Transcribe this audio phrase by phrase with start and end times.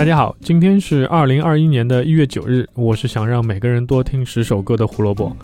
[0.00, 5.36] 大家好，今天是二零二一年的一月九日，我是想让每个人多听十首歌的胡萝卜。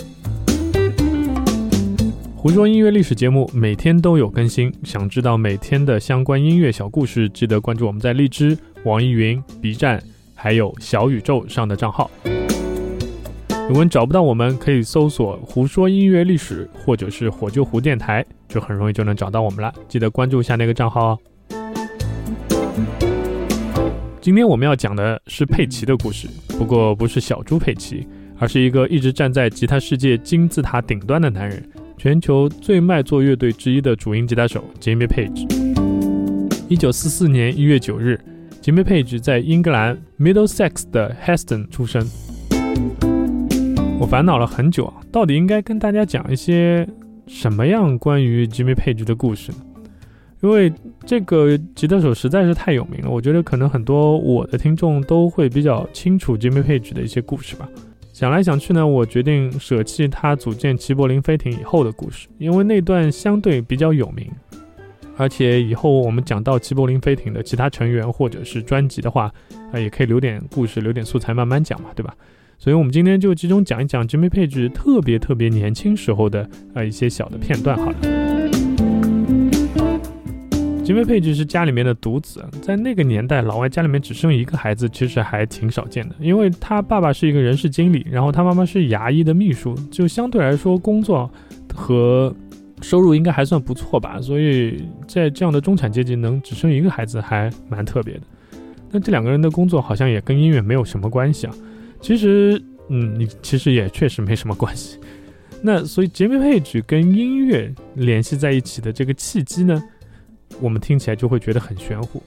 [2.34, 10.02] 胡说音乐历史节目每天都有更新，想知道每天的相关音乐小故事，记得关注我们在荔枝、网易云、B 站
[10.34, 12.10] 还有小宇宙上的账号。
[13.68, 19.70] 如果你找不到我们，可以搜索“胡说音乐历史”或者是“火救湖电台”，就很容易就能找到我们了。
[19.86, 21.18] 记得关注一下那个账号哦。
[24.26, 26.26] 今天我们要讲的是佩奇的故事，
[26.58, 28.04] 不过不是小猪佩奇，
[28.40, 31.62] 而是一个一直站在吉他世界金字塔顶端的男人。
[31.96, 35.46] 全球最卖座乐队之一的主音吉他手 Jimmy Page。
[36.68, 38.20] 一九四四年一月九日
[38.60, 42.04] ，Jimmy Page 在英格兰 Middlesex 的 Heston 出生。
[44.00, 46.84] 我烦恼了很久啊，到底应该跟大家讲一些
[47.28, 49.58] 什么样关于 Jimmy Page 的故事呢？
[50.42, 50.72] 因为
[51.04, 57.68] 这个吉他手实在是太有名了，我觉得可能很多我的听众都会比较清楚 Jimmy Page 的一些故事吧。
[58.12, 64.26] 想来想去呢，我决定舍弃他组建齐柏林飞艇以后的故事，因为那段相对比较有名，
[65.16, 69.32] 而且以后我们讲到齐柏林飞艇的其他成员或者是专辑的话，
[69.72, 72.14] 啊，也可以留点故事，留点素材慢慢讲嘛，对吧？
[72.58, 78.35] 所以我们今天就集中讲一讲 Jimmy Page 特别特别年轻时候的呃一些小的片段好了。
[80.86, 86.14] 吉米佩吉是家里面的独子，在那个年代，老外家里面只生一个孩子，其实还挺少见的。
[86.20, 91.28] 因为他爸爸是一个人事经理，然后他妈妈是牙医的秘书，就相对来说工作
[91.74, 92.32] 和
[92.82, 94.20] 收入应该还算不错吧。
[94.20, 98.20] 所以在这样的中产阶级，能只生一个孩子还蛮特别的。
[98.92, 101.54] 那这两个人的工作好像也跟音乐没有什么关系啊。
[102.00, 105.00] 其实，嗯，你其实也确实没什么关系。
[105.60, 109.82] 那所以杰米佩吉跟音乐联系在一起的这个契机呢？
[110.60, 112.22] 我们听起来就会觉得很玄乎。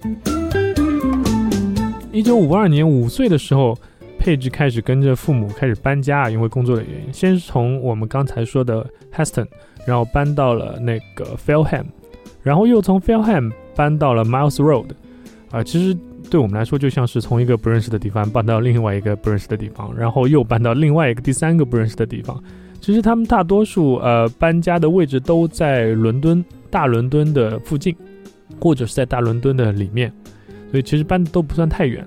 [2.12, 3.78] 一九五二年五岁的时候，
[4.18, 7.14] 佩吉开始跟着父母开始搬家，因为工作的原因。
[7.14, 9.48] 先是从我们刚才说的 Heston，
[9.86, 11.86] 然后搬到了那个 Felham，
[12.42, 14.88] 然后又从 Felham 搬到了 Miles Road。
[15.52, 15.98] 啊，其实
[16.30, 22.44] 对我们来说就像是从一个不认识的地方搬到另外一个不认识的地方，然后又搬到另外一个第三个不认识的地方。
[22.82, 27.96] 其实他们大多数呃搬家的位置都在伦敦大伦敦的附近。
[28.60, 30.12] 或者是在大伦敦的里面，
[30.72, 32.06] 所以其实搬的都不算太远。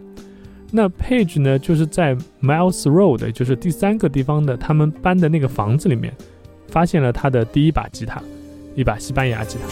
[0.73, 6.13] 那 Page 呢，就是在 Miles Road，就是第三个地方的他们搬的那个房子里面，
[6.67, 8.21] 发现了他的第一把吉他，
[8.75, 9.69] 一把西班牙吉他。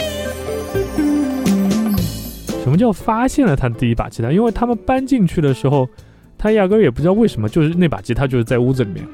[2.63, 4.31] 什么叫发现了他的第一把吉他？
[4.31, 5.87] 因为他们搬进去的时候，
[6.37, 9.05] 他压根儿也不知道为什么，就是那把吉他就是在屋子里面，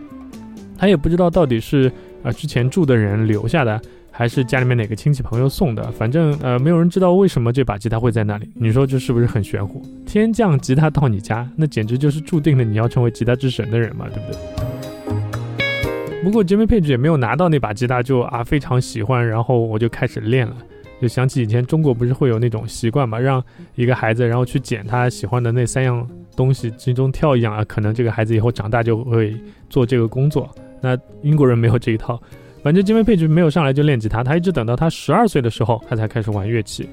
[0.78, 1.92] 他也不知道到底是
[2.24, 3.82] 啊之前住的人留下的。
[4.17, 8.50] 还是家里面哪个亲戚朋友送的，反正呃，没有人知道为什么这把吉他会在那里。
[8.55, 9.79] 你说这是不是很玄乎？
[10.07, 16.23] 天降吉他到你家，那简直就是注定了你要成为吉他之神的人嘛，对不对？
[16.23, 20.57] 不过杰米佩吉也没有拿到那把吉他就啊非常喜欢，然后我就开始练了。
[20.99, 23.44] 就想起以前中国不是会有那种习惯嘛，让
[23.75, 29.35] 一个孩子然后去捡他喜欢的那三样东西，其中挑一样啊，可能这个孩子以后长大就会
[29.69, 30.49] 做这个工作。
[30.81, 32.19] 那英国人没有这一套。
[32.63, 36.88] 反正金威佩吉没有上来就练吉他，他一直等到他十二岁的时候，他才开始玩乐器。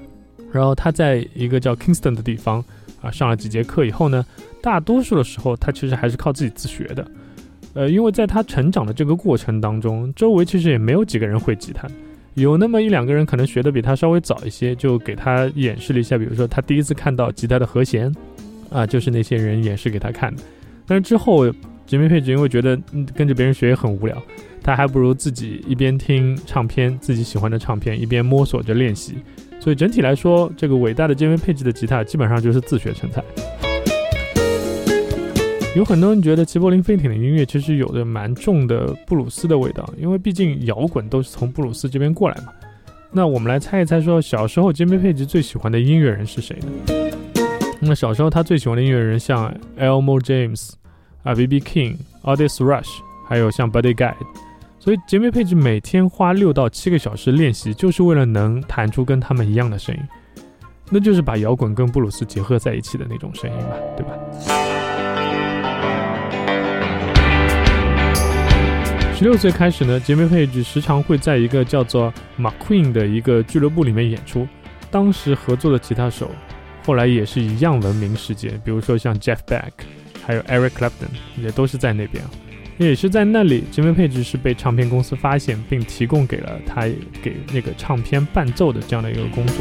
[0.52, 2.64] 然后他在一个叫 Kingston 的地方
[3.02, 4.24] 啊上了几节课以后呢，
[4.62, 7.04] 大多数的时候他其实还是靠自己自学的。
[7.72, 11.88] 呃，因为在他成长的这个过程当中，周围其实也没有几个人会吉他，
[12.34, 16.16] 有那么一两个人可能学的比他稍微早一些，就给他演示了一下。
[16.16, 18.14] 比如说他第一次看到吉他的和弦，
[18.70, 20.42] 啊，就是那些人演示给他看的。
[20.86, 21.50] 但是之后
[21.84, 22.78] 吉米佩吉因为觉得
[23.16, 24.22] 跟着别人学也很无聊。
[24.64, 29.16] 他还不如自己一边听唱片，自己喜欢的唱片，一边摸索着练习。
[29.60, 33.22] 所以整体来说，这个伟大的杰米佩吉的吉他基本上就是自学成才。
[35.76, 42.52] 有很多人觉得齐柏林飞艇的音乐其实有着蛮重的布鲁斯的味道，因为毕竟摇滚都是从布鲁斯这边过来嘛。
[43.12, 46.68] 那我们来猜一猜，说小时候杰米佩吉最喜欢的音乐人是谁呢？
[47.80, 50.70] 那小时候他最喜欢的音乐人像 Elmo James
[51.22, 51.60] 啊，B.B.
[51.60, 54.14] King、Otis Rush，还有像 Buddy Guy。
[54.84, 60.02] 所以杰米佩吉每天花六到七个小时练习，就是为了能弹出跟他们一样的声音，
[60.90, 64.12] 那就是把摇滚跟布鲁斯结合在一起的那种声音嘛，对吧？
[69.14, 74.46] 十六岁开始呢，杰米佩吉时常会在一个叫做 McQueen 的一个俱乐部里面演出，
[74.90, 76.30] 当时合作的吉他手，
[76.84, 79.70] 后来也是一样闻名世界，比如说像 Jeff Beck，
[80.26, 81.08] 还有 Eric Clapton，
[81.38, 82.22] 也都是在那边。
[82.76, 86.82] 也是在那里，吉米佩吉是被唱片公司发现，并提供给了他
[87.22, 89.56] 给那个唱片伴奏的这样的一个工作。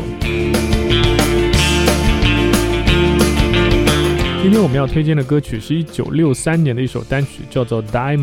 [4.41, 8.19] 今天我们要推荐的歌曲是一九六三年的一首单曲，叫做《Diamonds》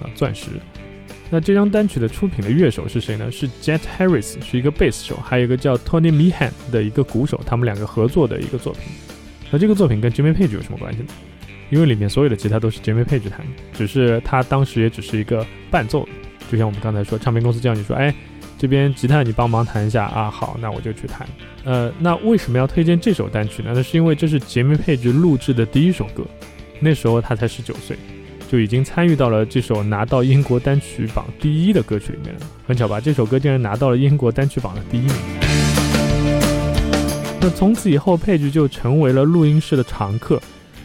[0.00, 0.48] 啊，钻石。
[1.30, 3.30] 那这张单曲的出品的乐手是谁呢？
[3.30, 8.82] 是 Jet Harris，是一个贝斯手，还有一个叫 Tony Meehan 的一个鼓手，他们两个合作的一个作品。
[9.50, 11.06] 那这个作品跟 Jimmy Page 有什么关系呢？
[11.70, 13.40] 因为里面所有的吉他都是 Jimmy Page 弹，
[13.72, 16.08] 只是他当时也只是一个伴奏。
[16.50, 18.14] 就像我们刚才说，唱片公司叫你说，哎，
[18.58, 21.26] 这边吉他你帮忙弹一下啊，好，那我就去弹。
[21.64, 23.72] 呃，那为什么要推荐这首单曲呢？
[23.74, 26.24] 那是因为这是 Jimmy Page 录制的第一首歌，
[26.80, 27.96] 那时候他才十九岁。
[28.46, 32.40] 就已经参与到了这首拿到英国单曲榜第一的歌曲里面了。
[32.68, 33.00] 很巧吧？
[33.00, 35.14] 这首歌竟然拿到了英国单曲榜的第一名。
[37.40, 40.40] 那从此以后，佩吉就成为了录音室的常客。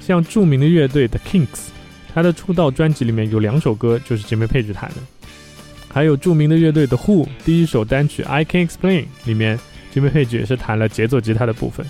[0.10, 1.68] 像著名的乐队 The Kinks，
[2.12, 4.96] 他的出道专辑里面有两首歌就是 Jimmy Page 弹的。
[5.88, 9.60] 还有著名的乐队 The Who，第一首单曲 I Can Explain 里面
[9.94, 11.86] ，Jimmy Page 也是弹了节奏吉他的部分。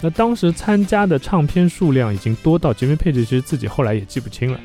[0.00, 4.60] 那当时参加的唱片数量已经多到 Jimmy Page 其实自己后来也记不清了。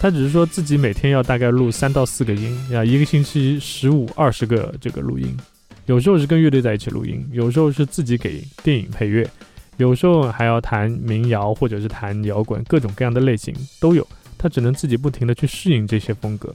[0.00, 5.36] 他只是说自己每天要大概录三到四个音，呀，一个星期十五二十个这个录音，
[5.84, 9.28] 有时候是跟乐队在一起录音，有时候是自己给电影配乐，
[9.76, 14.06] 有时候还要弹民谣或者是弹摇滚，各种各样的类型都有。
[14.38, 16.54] 他只能自己不停的去适应这些风格。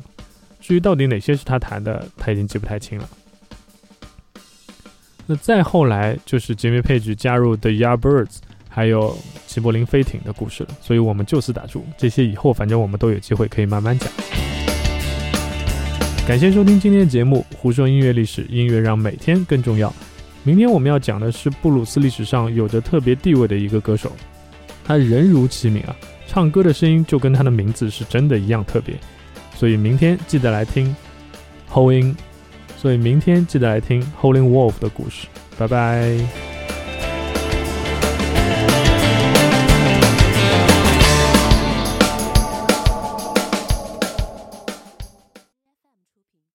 [0.59, 3.09] 至于到底哪些是他弹的，他已经记不太清了。
[5.25, 8.37] 那再后来就是 Jimmy Page 加入 The Yardbirds。
[8.73, 11.85] 还有齐柏林飞艇的故事了，所以我们就此打住。
[11.97, 14.09] 这些以后反正我们都有机会可以慢慢讲。
[16.25, 19.93] 感谢收听今天的节目《胡说音乐历史》，音乐让每天更重要。
[20.43, 24.11] 明天我们要讲的是布鲁斯历史上有着特别地位的一个歌手，
[24.83, 25.95] 他人如其名啊，
[26.27, 28.95] 唱歌的声音就跟他的名字是真的一样特别。
[29.55, 30.95] 所以明天记得来听
[31.67, 32.17] h o l i n g
[32.77, 35.27] 所以明天记得来听 h o l i n g Wolf 的故事。
[35.57, 36.50] 拜拜。